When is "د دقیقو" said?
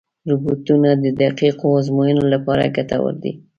1.03-1.67